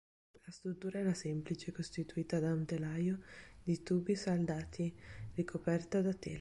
La 0.47 0.51
struttura 0.51 0.97
era 1.01 1.13
semplice, 1.13 1.71
costituita 1.71 2.39
da 2.39 2.51
un 2.53 2.65
telaio 2.65 3.19
di 3.61 3.83
tubi 3.83 4.15
saldati 4.15 4.91
ricoperta 5.35 6.01
da 6.01 6.11
tela. 6.11 6.29